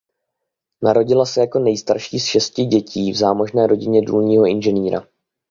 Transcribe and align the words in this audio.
Narodila 0.81 1.25
se 1.25 1.39
jako 1.41 1.59
nejstarší 1.59 2.19
z 2.19 2.25
šesti 2.25 2.65
dětí 2.65 3.11
v 3.11 3.15
zámožné 3.17 3.67
rodině 3.67 4.01
důlního 4.01 4.45
inženýra. 4.45 5.07